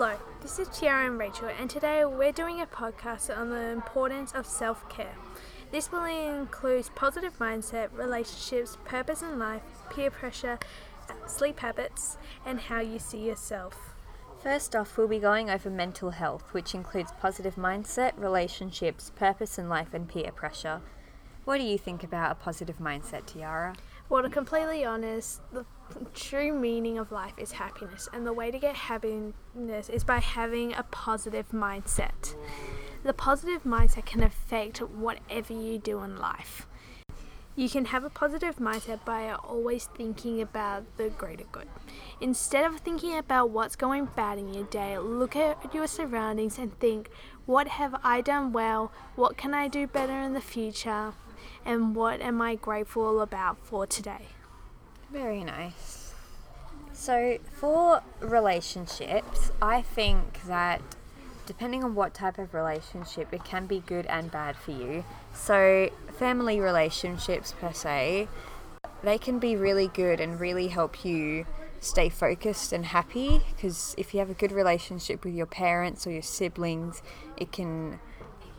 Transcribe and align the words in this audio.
Hello, 0.00 0.14
this 0.42 0.60
is 0.60 0.68
Tiara 0.68 1.06
and 1.08 1.18
Rachel, 1.18 1.48
and 1.58 1.68
today 1.68 2.04
we're 2.04 2.30
doing 2.30 2.60
a 2.60 2.66
podcast 2.66 3.36
on 3.36 3.50
the 3.50 3.70
importance 3.70 4.30
of 4.30 4.46
self 4.46 4.88
care. 4.88 5.16
This 5.72 5.90
will 5.90 6.04
include 6.04 6.88
positive 6.94 7.36
mindset, 7.40 7.88
relationships, 7.92 8.78
purpose 8.84 9.22
in 9.22 9.40
life, 9.40 9.62
peer 9.90 10.12
pressure, 10.12 10.60
sleep 11.26 11.58
habits, 11.58 12.16
and 12.46 12.60
how 12.60 12.78
you 12.78 13.00
see 13.00 13.26
yourself. 13.26 13.96
First 14.40 14.76
off, 14.76 14.96
we'll 14.96 15.08
be 15.08 15.18
going 15.18 15.50
over 15.50 15.68
mental 15.68 16.10
health, 16.10 16.54
which 16.54 16.76
includes 16.76 17.10
positive 17.20 17.56
mindset, 17.56 18.12
relationships, 18.16 19.10
purpose 19.16 19.58
in 19.58 19.68
life, 19.68 19.92
and 19.94 20.08
peer 20.08 20.30
pressure. 20.30 20.80
What 21.44 21.58
do 21.58 21.64
you 21.64 21.76
think 21.76 22.04
about 22.04 22.30
a 22.30 22.34
positive 22.36 22.78
mindset, 22.78 23.26
Tiara? 23.26 23.74
Well, 24.08 24.22
to 24.22 24.30
completely 24.30 24.84
honest, 24.84 25.40
the 25.52 25.66
true 26.14 26.52
meaning 26.52 26.98
of 26.98 27.12
life 27.12 27.34
is 27.36 27.52
happiness, 27.52 28.08
and 28.12 28.26
the 28.26 28.32
way 28.32 28.50
to 28.50 28.58
get 28.58 28.74
happiness 28.74 29.88
is 29.88 30.04
by 30.04 30.18
having 30.18 30.72
a 30.74 30.82
positive 30.84 31.48
mindset. 31.50 32.34
The 33.02 33.12
positive 33.12 33.64
mindset 33.64 34.06
can 34.06 34.22
affect 34.22 34.78
whatever 34.78 35.52
you 35.52 35.78
do 35.78 36.02
in 36.02 36.18
life. 36.18 36.66
You 37.54 37.68
can 37.68 37.86
have 37.86 38.04
a 38.04 38.10
positive 38.10 38.56
mindset 38.56 39.04
by 39.04 39.30
always 39.30 39.86
thinking 39.86 40.40
about 40.40 40.84
the 40.96 41.10
greater 41.10 41.44
good. 41.50 41.66
Instead 42.20 42.64
of 42.64 42.78
thinking 42.78 43.16
about 43.16 43.50
what's 43.50 43.74
going 43.74 44.06
bad 44.14 44.38
in 44.38 44.54
your 44.54 44.64
day, 44.64 44.96
look 44.98 45.34
at 45.34 45.74
your 45.74 45.88
surroundings 45.88 46.58
and 46.58 46.78
think, 46.78 47.10
what 47.46 47.66
have 47.66 47.96
I 48.04 48.20
done 48.20 48.52
well? 48.52 48.92
What 49.16 49.36
can 49.36 49.54
I 49.54 49.66
do 49.66 49.86
better 49.86 50.20
in 50.20 50.34
the 50.34 50.40
future? 50.40 51.14
and 51.64 51.94
what 51.94 52.20
am 52.20 52.40
I 52.40 52.54
grateful 52.54 53.20
about 53.20 53.58
for 53.58 53.86
today? 53.86 54.26
Very 55.10 55.42
nice. 55.42 56.12
So, 56.92 57.38
for 57.52 58.02
relationships, 58.20 59.52
I 59.62 59.82
think 59.82 60.42
that 60.46 60.82
depending 61.46 61.82
on 61.82 61.94
what 61.94 62.12
type 62.12 62.38
of 62.38 62.52
relationship, 62.52 63.32
it 63.32 63.44
can 63.44 63.66
be 63.66 63.80
good 63.80 64.04
and 64.06 64.30
bad 64.30 64.56
for 64.56 64.72
you. 64.72 65.04
So, 65.32 65.90
family 66.18 66.60
relationships, 66.60 67.54
per 67.58 67.72
se, 67.72 68.28
they 69.02 69.16
can 69.16 69.38
be 69.38 69.56
really 69.56 69.88
good 69.88 70.20
and 70.20 70.38
really 70.38 70.68
help 70.68 71.04
you 71.04 71.46
stay 71.80 72.08
focused 72.08 72.72
and 72.72 72.86
happy 72.86 73.40
because 73.54 73.94
if 73.96 74.12
you 74.12 74.20
have 74.20 74.30
a 74.30 74.34
good 74.34 74.52
relationship 74.52 75.24
with 75.24 75.32
your 75.32 75.46
parents 75.46 76.06
or 76.06 76.10
your 76.10 76.22
siblings, 76.22 77.02
it 77.36 77.52
can 77.52 78.00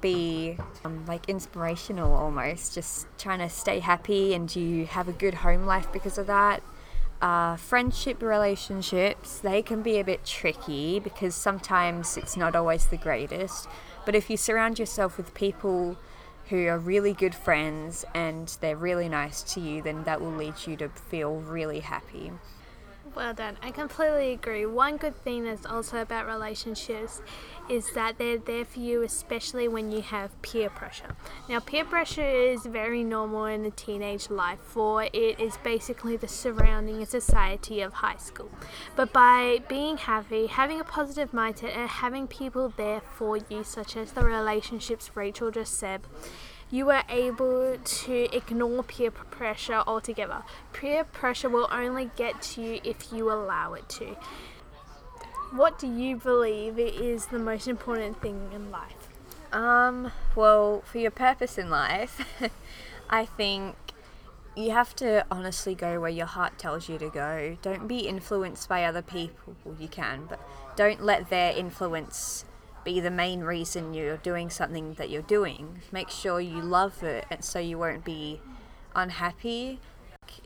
be 0.00 0.58
um, 0.84 1.04
like 1.06 1.28
inspirational 1.28 2.14
almost, 2.14 2.74
just 2.74 3.06
trying 3.18 3.38
to 3.40 3.48
stay 3.48 3.80
happy 3.80 4.34
and 4.34 4.54
you 4.54 4.86
have 4.86 5.08
a 5.08 5.12
good 5.12 5.34
home 5.34 5.66
life 5.66 5.90
because 5.92 6.18
of 6.18 6.26
that. 6.26 6.62
Uh, 7.20 7.56
friendship 7.56 8.20
relationships, 8.22 9.38
they 9.38 9.62
can 9.62 9.82
be 9.82 9.98
a 9.98 10.04
bit 10.04 10.24
tricky 10.24 10.98
because 10.98 11.34
sometimes 11.34 12.16
it's 12.16 12.36
not 12.36 12.54
always 12.54 12.86
the 12.86 12.96
greatest. 12.96 13.68
But 14.04 14.14
if 14.14 14.28
you 14.28 14.36
surround 14.36 14.78
yourself 14.78 15.16
with 15.16 15.34
people 15.34 15.96
who 16.50 16.66
are 16.66 16.78
really 16.78 17.12
good 17.12 17.34
friends 17.34 18.04
and 18.14 18.56
they're 18.60 18.76
really 18.76 19.08
nice 19.08 19.42
to 19.54 19.60
you, 19.60 19.82
then 19.82 20.04
that 20.04 20.20
will 20.20 20.30
lead 20.30 20.54
you 20.66 20.76
to 20.76 20.88
feel 20.88 21.36
really 21.36 21.80
happy. 21.80 22.32
Well 23.16 23.32
done. 23.32 23.56
I 23.62 23.70
completely 23.70 24.32
agree. 24.32 24.66
One 24.66 24.98
good 24.98 25.16
thing 25.24 25.44
that's 25.44 25.64
also 25.64 26.02
about 26.02 26.26
relationships 26.26 27.22
is 27.66 27.90
that 27.94 28.18
they're 28.18 28.36
there 28.36 28.66
for 28.66 28.78
you, 28.78 29.02
especially 29.02 29.68
when 29.68 29.90
you 29.90 30.02
have 30.02 30.40
peer 30.42 30.68
pressure. 30.68 31.16
Now, 31.48 31.60
peer 31.60 31.86
pressure 31.86 32.28
is 32.28 32.66
very 32.66 33.02
normal 33.02 33.46
in 33.46 33.62
the 33.62 33.70
teenage 33.70 34.28
life, 34.28 34.58
for 34.60 35.04
it 35.04 35.40
is 35.40 35.56
basically 35.64 36.18
the 36.18 36.28
surrounding 36.28 37.06
society 37.06 37.80
of 37.80 37.94
high 37.94 38.18
school. 38.18 38.50
But 38.96 39.14
by 39.14 39.62
being 39.66 39.96
happy, 39.96 40.46
having 40.46 40.78
a 40.78 40.84
positive 40.84 41.32
mindset, 41.32 41.74
and 41.74 41.88
having 41.88 42.26
people 42.26 42.74
there 42.76 43.00
for 43.00 43.38
you, 43.38 43.64
such 43.64 43.96
as 43.96 44.12
the 44.12 44.26
relationships 44.26 45.12
Rachel 45.14 45.50
just 45.50 45.78
said, 45.78 46.02
you 46.70 46.90
are 46.90 47.04
able 47.08 47.76
to 47.82 48.36
ignore 48.36 48.82
peer 48.82 49.10
pressure 49.10 49.82
altogether. 49.86 50.42
Peer 50.72 51.04
pressure 51.04 51.48
will 51.48 51.68
only 51.70 52.10
get 52.16 52.42
to 52.42 52.62
you 52.62 52.80
if 52.82 53.12
you 53.12 53.30
allow 53.30 53.74
it 53.74 53.88
to. 53.88 54.16
What 55.52 55.78
do 55.78 55.86
you 55.86 56.16
believe 56.16 56.78
is 56.78 57.26
the 57.26 57.38
most 57.38 57.68
important 57.68 58.20
thing 58.20 58.50
in 58.52 58.70
life? 58.70 59.08
Um, 59.52 60.10
well, 60.34 60.82
for 60.84 60.98
your 60.98 61.12
purpose 61.12 61.56
in 61.56 61.70
life, 61.70 62.40
I 63.10 63.26
think 63.26 63.76
you 64.56 64.72
have 64.72 64.96
to 64.96 65.24
honestly 65.30 65.74
go 65.74 66.00
where 66.00 66.10
your 66.10 66.26
heart 66.26 66.58
tells 66.58 66.88
you 66.88 66.98
to 66.98 67.08
go. 67.10 67.56
Don't 67.62 67.86
be 67.86 68.00
influenced 68.00 68.68
by 68.68 68.84
other 68.84 69.02
people. 69.02 69.54
You 69.78 69.86
can, 69.86 70.26
but 70.28 70.40
don't 70.74 71.02
let 71.02 71.30
their 71.30 71.56
influence 71.56 72.44
be 72.86 73.00
the 73.00 73.10
main 73.10 73.40
reason 73.40 73.92
you're 73.92 74.16
doing 74.18 74.48
something 74.48 74.94
that 74.94 75.10
you're 75.10 75.20
doing. 75.20 75.80
Make 75.90 76.08
sure 76.08 76.40
you 76.40 76.62
love 76.62 77.02
it 77.02 77.26
and 77.30 77.44
so 77.44 77.58
you 77.58 77.76
won't 77.76 78.04
be 78.04 78.40
unhappy. 78.94 79.80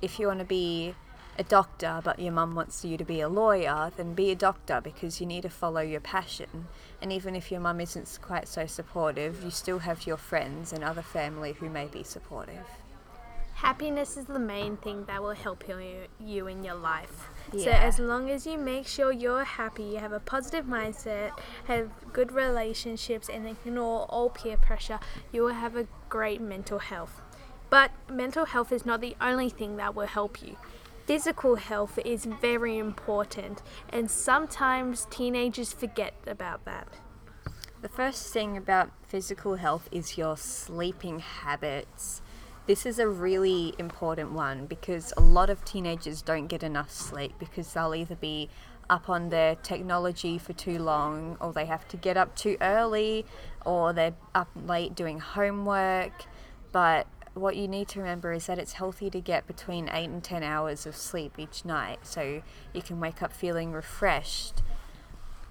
If 0.01 0.19
you 0.19 0.27
want 0.27 0.39
to 0.41 0.47
be 0.47 0.95
a 1.39 1.45
doctor 1.45 2.01
but 2.03 2.19
your 2.19 2.33
mum 2.33 2.55
wants 2.55 2.83
you 2.83 2.97
to 2.97 3.05
be 3.05 3.21
a 3.21 3.29
lawyer, 3.29 3.93
then 3.95 4.15
be 4.15 4.31
a 4.31 4.35
doctor 4.35 4.81
because 4.81 5.21
you 5.21 5.27
need 5.27 5.43
to 5.43 5.51
follow 5.51 5.83
your 5.83 6.01
passion. 6.01 6.67
And 7.03 7.13
even 7.13 7.37
if 7.37 7.53
your 7.53 7.61
mum 7.61 7.79
isn't 7.79 8.19
quite 8.23 8.49
so 8.49 8.65
supportive, 8.65 9.45
you 9.45 9.51
still 9.51 9.81
have 9.81 10.07
your 10.07 10.17
friends 10.17 10.73
and 10.73 10.83
other 10.83 11.03
family 11.03 11.53
who 11.53 11.69
may 11.69 11.89
be 11.89 12.03
supportive. 12.03 12.67
Happiness 13.53 14.17
is 14.17 14.25
the 14.25 14.39
main 14.39 14.79
thing 14.79 15.05
that 15.05 15.23
will 15.23 15.33
help 15.33 15.69
you, 15.69 16.07
you 16.19 16.47
in 16.47 16.65
your 16.65 16.77
life. 16.77 17.29
Yeah. 17.53 17.65
So 17.65 17.71
as 17.71 17.99
long 17.99 18.31
as 18.31 18.47
you 18.47 18.59
make 18.59 18.87
sure 18.87 19.13
you're 19.13 19.45
happy, 19.45 19.83
you 19.83 19.97
have 19.99 20.13
a 20.13 20.21
positive 20.21 20.67
mindset, 20.67 21.33
have 21.67 21.91
good 22.13 22.33
relationships, 22.33 23.29
and 23.29 23.47
ignore 23.47 24.07
all 24.09 24.31
peer 24.31 24.57
pressure, 24.57 25.01
you 25.33 25.43
will 25.43 25.55
have 25.55 25.77
a 25.77 25.87
great 26.09 26.41
mental 26.41 26.79
health. 26.79 27.21
But 27.69 27.91
mental 28.11 28.47
health 28.47 28.73
is 28.73 28.85
not 28.85 29.01
the 29.01 29.17
only 29.21 29.49
thing 29.49 29.77
that 29.77 29.95
will 29.95 30.07
help 30.07 30.43
you. 30.43 30.57
Physical 31.07 31.57
health 31.57 31.99
is 32.05 32.25
very 32.25 32.79
important, 32.79 33.63
and 33.89 34.11
sometimes 34.11 35.07
teenagers 35.11 35.73
forget 35.73 36.15
about 36.27 36.65
that. 36.67 36.87
The 37.83 37.89
first 37.89 38.33
thing 38.33 38.57
about 38.57 38.91
physical 39.09 39.57
health 39.57 39.89
is 39.91 40.19
your 40.19 40.37
sleeping 40.37 41.21
habits. 41.21 42.23
This 42.67 42.87
is 42.87 42.99
a 42.99 43.09
really 43.09 43.75
important 43.79 44.33
one 44.33 44.67
because 44.67 45.13
a 45.17 45.21
lot 45.21 45.51
of 45.51 45.65
teenagers 45.65 46.23
don't 46.23 46.47
get 46.47 46.63
enough 46.63 46.91
sleep 46.91 47.35
because 47.39 47.73
they'll 47.73 47.95
either 47.95 48.15
be 48.15 48.49
up 48.89 49.09
on 49.09 49.31
their 49.31 49.57
technology 49.57 50.39
for 50.39 50.53
too 50.53 50.79
long 50.79 51.37
or 51.41 51.53
they 51.53 51.65
have 51.65 51.89
to 51.89 51.97
get 51.97 52.17
up 52.17 52.37
too 52.37 52.57
early 52.61 53.25
or 53.65 53.93
they're 53.93 54.15
up 54.35 54.51
late 54.67 54.95
doing 54.95 55.19
homework. 55.19 56.27
But 56.71 57.07
what 57.35 57.57
you 57.57 57.67
need 57.67 57.89
to 57.89 58.01
remember 58.01 58.33
is 58.33 58.47
that 58.47 58.59
it's 58.59 58.75
healthy 58.75 59.11
to 59.11 59.21
get 59.21 59.47
between 59.47 59.89
8 59.89 60.05
and 60.05 60.23
10 60.23 60.43
hours 60.43 60.87
of 60.87 60.97
sleep 60.97 61.39
each 61.39 61.65
night 61.65 62.01
so 62.03 62.43
you 62.73 62.83
can 62.83 63.01
wake 63.01 63.23
up 63.23 63.33
feeling 63.33 63.73
refreshed 63.73 64.63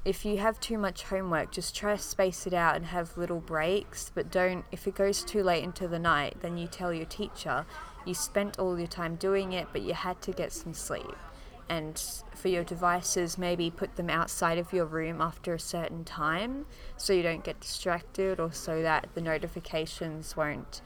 if 0.09 0.25
you 0.25 0.40
have 0.40 0.59
too 0.59 0.80
much 0.80 1.03
homework, 1.03 1.52
just 1.52 1.75
try 1.75 1.96
to 1.96 2.02
space 2.02 2.47
it 2.47 2.53
out 2.53 2.75
and 2.75 2.88
have 2.88 3.16
little 3.16 3.40
breaks. 3.40 4.12
But 4.16 4.31
don't, 4.31 4.66
if 4.72 4.88
it 4.88 4.96
goes 4.96 5.24
too 5.24 5.44
late 5.44 5.64
into 5.64 5.88
the 5.88 6.00
night, 6.00 6.38
then 6.42 6.58
you 6.58 6.66
tell 6.66 6.92
your 6.92 7.06
teacher 7.06 7.64
you 8.06 8.16
spent 8.16 8.58
all 8.58 8.80
your 8.80 8.88
time 8.88 9.18
doing 9.18 9.53
it, 9.53 9.68
but 9.72 9.84
you 9.84 9.94
had 9.94 10.19
to 10.24 10.31
get 10.31 10.52
some 10.52 10.74
sleep. 10.74 11.16
And 11.69 12.02
for 12.34 12.48
your 12.48 12.64
devices, 12.64 13.38
maybe 13.38 13.69
put 13.69 13.98
them 13.98 14.09
outside 14.09 14.58
of 14.58 14.74
your 14.74 14.86
room 14.86 15.22
after 15.22 15.54
a 15.54 15.60
certain 15.60 16.04
time 16.04 16.66
so 16.98 17.13
you 17.13 17.22
don't 17.22 17.44
get 17.44 17.60
distracted 17.60 18.39
or 18.39 18.51
so 18.51 18.81
that 18.81 19.10
the 19.13 19.22
notifications 19.22 20.36
won't 20.36 20.81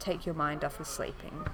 take 0.00 0.26
your 0.26 0.34
mind 0.34 0.64
off 0.64 0.80
of 0.80 0.88
sleeping. 0.88 1.44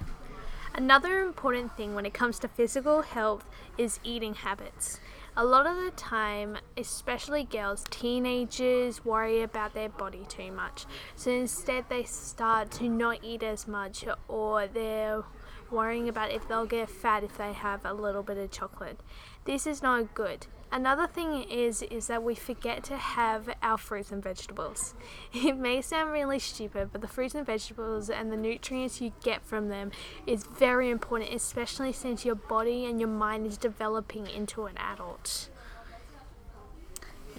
Another 0.73 1.19
important 1.19 1.77
thing 1.77 1.93
when 1.93 2.07
it 2.07 2.15
comes 2.15 2.39
to 2.39 2.47
physical 2.47 3.03
health 3.03 3.45
is 3.77 3.99
eating 4.03 4.33
habits. 4.33 4.99
A 5.37 5.45
lot 5.45 5.65
of 5.65 5.77
the 5.77 5.91
time, 5.91 6.57
especially 6.75 7.45
girls, 7.45 7.85
teenagers 7.89 9.05
worry 9.05 9.41
about 9.41 9.73
their 9.73 9.87
body 9.87 10.25
too 10.27 10.51
much. 10.51 10.85
So 11.15 11.31
instead, 11.31 11.85
they 11.87 12.03
start 12.03 12.69
to 12.71 12.89
not 12.89 13.19
eat 13.23 13.41
as 13.41 13.65
much, 13.65 14.03
or 14.27 14.67
they're 14.67 15.23
worrying 15.71 16.09
about 16.09 16.31
if 16.31 16.49
they'll 16.49 16.65
get 16.65 16.89
fat 16.89 17.23
if 17.23 17.37
they 17.37 17.53
have 17.53 17.85
a 17.85 17.93
little 17.93 18.23
bit 18.23 18.37
of 18.37 18.51
chocolate. 18.51 18.99
This 19.45 19.65
is 19.65 19.81
not 19.81 20.13
good. 20.13 20.47
Another 20.73 21.05
thing 21.05 21.43
is 21.43 21.81
is 21.81 22.07
that 22.07 22.23
we 22.23 22.33
forget 22.33 22.83
to 22.85 22.95
have 22.95 23.49
our 23.61 23.77
fruits 23.77 24.11
and 24.11 24.23
vegetables. 24.23 24.93
It 25.33 25.57
may 25.57 25.81
sound 25.81 26.11
really 26.11 26.39
stupid, 26.39 26.89
but 26.91 27.01
the 27.01 27.07
fruits 27.07 27.35
and 27.35 27.45
vegetables 27.45 28.09
and 28.09 28.31
the 28.31 28.37
nutrients 28.37 29.01
you 29.01 29.11
get 29.23 29.41
from 29.43 29.67
them 29.67 29.91
is 30.25 30.45
very 30.45 30.89
important, 30.89 31.33
especially 31.33 31.91
since 31.91 32.23
your 32.23 32.35
body 32.35 32.85
and 32.85 33.01
your 33.01 33.09
mind 33.09 33.47
is 33.47 33.57
developing 33.57 34.27
into 34.27 34.65
an 34.65 34.77
adult. 34.77 35.49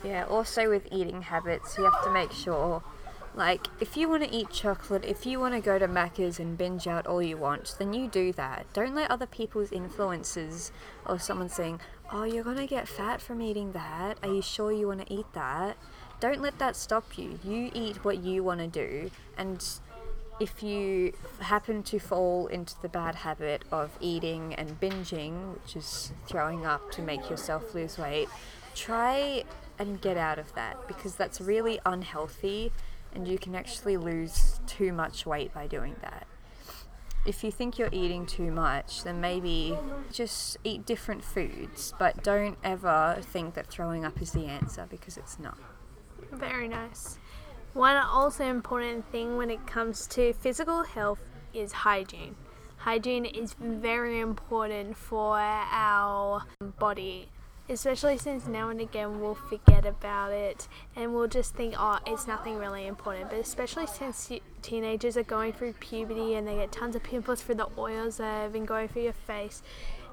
Yeah, 0.05 0.27
also 0.29 0.69
with 0.69 0.89
eating 0.91 1.23
habits, 1.23 1.79
you 1.79 1.85
have 1.85 2.05
to 2.05 2.11
make 2.11 2.33
sure 2.33 2.83
Like, 3.35 3.69
if 3.81 3.97
you 3.97 4.09
want 4.11 4.25
to 4.25 4.35
eat 4.35 4.51
chocolate, 4.51 5.05
if 5.05 5.25
you 5.25 5.41
want 5.41 5.55
to 5.55 5.61
go 5.61 5.79
to 5.79 5.89
Macca's 5.89 6.39
and 6.39 6.59
binge 6.59 6.87
out 6.87 7.07
all 7.07 7.23
you 7.23 7.39
want, 7.39 7.75
then 7.79 7.95
you 7.95 8.07
do 8.07 8.33
that. 8.35 8.67
Don't 8.75 8.95
let 8.95 9.11
other 9.11 9.27
people's 9.27 9.73
influences 9.73 10.71
or 11.07 11.19
someone 11.19 11.49
saying, 11.49 11.81
oh, 12.13 12.25
you're 12.25 12.45
going 12.45 12.59
to 12.59 12.67
get 12.67 12.87
fat 12.87 13.23
from 13.23 13.41
eating 13.41 13.73
that. 13.73 14.19
Are 14.23 14.29
you 14.29 14.43
sure 14.43 14.71
you 14.71 14.87
want 14.87 15.07
to 15.07 15.13
eat 15.13 15.27
that? 15.33 15.79
Don't 16.21 16.43
let 16.43 16.59
that 16.59 16.77
stop 16.77 17.17
you. 17.17 17.39
You 17.43 17.71
eat 17.75 18.05
what 18.05 18.19
you 18.19 18.45
want 18.45 18.61
to 18.61 18.67
do. 18.67 19.11
And 19.39 19.65
if 20.39 20.63
you 20.63 21.15
happen 21.41 21.83
to 21.85 21.99
fall 21.99 22.49
into 22.49 22.75
the 22.83 22.89
bad 22.89 23.15
habit 23.15 23.65
of 23.73 23.97
eating 24.01 24.55
and 24.55 24.79
binging, 24.79 25.55
which 25.55 25.75
is 25.75 26.13
throwing 26.27 26.67
up 26.67 26.91
to 26.93 27.03
make 27.03 27.31
yourself 27.31 27.75
lose 27.75 27.97
weight, 27.97 28.29
try 28.75 29.45
and 29.79 30.01
get 30.01 30.17
out 30.19 30.39
of 30.39 30.55
that 30.55 30.87
because 30.87 31.15
that's 31.15 31.41
really 31.41 31.81
unhealthy 31.87 32.73
and 33.15 33.27
you 33.27 33.39
can 33.39 33.55
actually 33.55 33.97
lose 33.97 34.61
too 34.67 34.93
much 34.93 35.27
weight 35.27 35.53
by 35.55 35.67
doing 35.67 35.97
that. 36.03 36.27
If 37.25 37.45
you 37.45 37.53
think 37.53 37.79
you're 37.79 37.89
eating 37.93 38.27
too 38.27 38.51
much, 38.51 39.05
then 39.05 39.21
maybe 39.21 39.79
just 40.11 40.57
eat 40.65 40.85
different 40.85 41.23
foods, 41.23 41.95
but 41.99 42.25
don't 42.25 42.59
ever 42.65 43.19
think 43.21 43.55
that 43.55 43.69
throwing 43.69 44.05
up 44.05 44.21
is 44.21 44.33
the 44.33 44.47
answer 44.47 44.87
because 44.91 45.17
it's 45.17 45.39
not. 45.39 45.57
Very 46.33 46.67
nice. 46.67 47.19
One 47.75 47.97
also 47.97 48.45
important 48.45 49.11
thing 49.13 49.37
when 49.37 49.51
it 49.51 49.67
comes 49.67 50.07
to 50.09 50.33
physical 50.33 50.83
health 50.83 51.21
is 51.55 51.73
hygiene. 51.73 52.35
Hygiene 52.79 53.25
is 53.25 53.55
very 53.55 54.19
important 54.19 54.97
for 54.97 55.39
our 55.39 56.43
body 56.79 57.29
especially 57.69 58.19
since 58.19 58.47
now 58.47 58.69
and 58.69 58.81
again 58.81 59.21
we'll 59.21 59.35
forget 59.35 59.87
about 59.87 60.33
it 60.33 60.69
and 60.97 61.15
we'll 61.15 61.29
just 61.29 61.55
think, 61.55 61.75
oh, 61.79 61.99
it's 62.07 62.27
nothing 62.27 62.57
really 62.59 62.87
important. 62.87 63.31
But 63.31 63.39
especially 63.39 63.87
since 63.87 64.31
teenagers 64.63 65.17
are 65.17 65.23
going 65.23 65.53
through 65.53 65.75
puberty 65.75 66.35
and 66.35 66.47
they 66.47 66.57
get 66.57 66.73
tons 66.73 66.97
of 66.97 67.03
pimples 67.03 67.41
for 67.41 67.55
the 67.55 67.69
oils 67.79 68.19
that 68.19 68.43
have 68.43 68.53
been 68.53 68.67
going 68.67 68.89
through 68.89 69.03
your 69.03 69.13
face, 69.13 69.63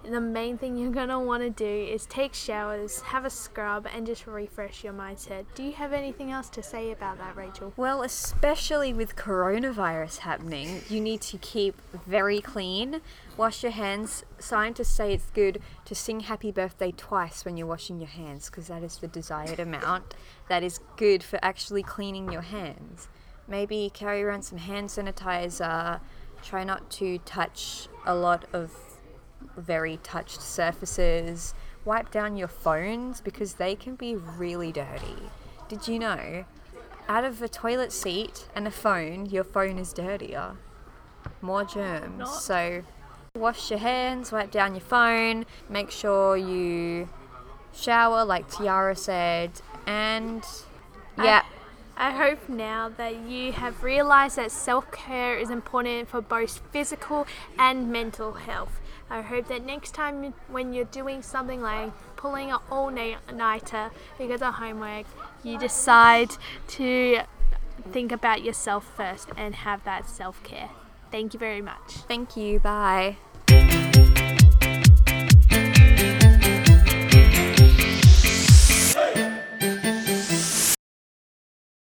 the 0.03 0.21
main 0.21 0.57
thing 0.57 0.77
you're 0.77 0.91
going 0.91 1.09
to 1.09 1.19
want 1.19 1.43
to 1.43 1.49
do 1.49 1.65
is 1.65 2.05
take 2.05 2.33
showers, 2.33 3.01
have 3.01 3.25
a 3.25 3.29
scrub, 3.29 3.87
and 3.93 4.05
just 4.05 4.25
refresh 4.27 4.83
your 4.83 4.93
mindset. 4.93 5.45
Do 5.55 5.63
you 5.63 5.73
have 5.73 5.93
anything 5.93 6.31
else 6.31 6.49
to 6.49 6.63
say 6.63 6.91
about 6.91 7.17
that, 7.17 7.35
Rachel? 7.35 7.73
Well, 7.77 8.01
especially 8.01 8.93
with 8.93 9.15
coronavirus 9.15 10.19
happening, 10.19 10.81
you 10.89 10.99
need 10.99 11.21
to 11.21 11.37
keep 11.37 11.79
very 12.07 12.41
clean. 12.41 13.01
Wash 13.37 13.63
your 13.63 13.71
hands. 13.71 14.23
Scientists 14.39 14.93
say 14.93 15.13
it's 15.13 15.29
good 15.31 15.61
to 15.85 15.95
sing 15.95 16.21
happy 16.21 16.51
birthday 16.51 16.91
twice 16.91 17.45
when 17.45 17.57
you're 17.57 17.67
washing 17.67 17.99
your 17.99 18.09
hands 18.09 18.49
because 18.49 18.67
that 18.67 18.83
is 18.83 18.97
the 18.97 19.07
desired 19.07 19.59
amount. 19.59 20.15
That 20.47 20.63
is 20.63 20.79
good 20.97 21.23
for 21.23 21.39
actually 21.41 21.83
cleaning 21.83 22.31
your 22.31 22.41
hands. 22.41 23.07
Maybe 23.47 23.91
carry 23.93 24.23
around 24.23 24.43
some 24.43 24.59
hand 24.59 24.89
sanitizer. 24.89 25.99
Try 26.41 26.63
not 26.63 26.89
to 26.91 27.17
touch 27.19 27.87
a 28.05 28.15
lot 28.15 28.45
of 28.53 28.88
very 29.57 29.97
touched 30.03 30.41
surfaces. 30.41 31.53
Wipe 31.85 32.11
down 32.11 32.37
your 32.37 32.47
phones 32.47 33.21
because 33.21 33.55
they 33.55 33.75
can 33.75 33.95
be 33.95 34.15
really 34.15 34.71
dirty. 34.71 35.17
Did 35.67 35.87
you 35.87 35.99
know? 35.99 36.45
Out 37.07 37.23
of 37.23 37.41
a 37.41 37.49
toilet 37.49 37.91
seat 37.91 38.47
and 38.55 38.67
a 38.67 38.71
phone, 38.71 39.25
your 39.25 39.43
phone 39.43 39.79
is 39.79 39.93
dirtier. 39.93 40.57
More 41.41 41.63
germs. 41.63 42.29
So 42.41 42.83
wash 43.35 43.69
your 43.69 43.79
hands, 43.79 44.31
wipe 44.31 44.51
down 44.51 44.73
your 44.73 44.81
phone, 44.81 45.45
make 45.69 45.89
sure 45.91 46.37
you 46.37 47.09
shower, 47.73 48.25
like 48.25 48.49
Tiara 48.49 48.95
said, 48.95 49.51
and 49.87 50.43
yeah. 51.17 51.43
I, 51.99 52.11
hope 52.11 52.47
now 52.47 52.89
that 52.89 53.15
you 53.27 53.51
have 53.51 53.83
realized 53.83 54.37
that 54.37 54.51
self 54.51 54.91
care 54.91 55.37
is 55.37 55.49
important 55.49 56.09
for 56.09 56.21
both 56.21 56.61
physical 56.71 57.27
and 57.57 57.91
mental 57.91 58.33
health. 58.33 58.79
I 59.09 59.21
hope 59.21 59.47
that 59.47 59.65
next 59.65 59.93
time 59.93 60.33
when 60.47 60.73
you're 60.73 60.85
doing 60.85 61.21
something 61.21 61.61
like 61.61 61.91
pulling 62.15 62.51
an 62.51 62.59
all 62.71 62.91
nighter 62.91 63.91
because 64.17 64.41
of 64.41 64.55
homework, 64.55 65.05
you 65.43 65.57
decide 65.57 66.29
to 66.69 67.21
think 67.91 68.11
about 68.11 68.43
yourself 68.43 68.85
first 68.95 69.29
and 69.35 69.55
have 69.55 69.83
that 69.83 70.07
self 70.07 70.41
care. 70.43 70.69
Thank 71.11 71.33
you 71.33 71.39
very 71.39 71.61
much. 71.61 71.91
Thank 72.07 72.37
you. 72.37 72.59
Bye. 72.59 73.17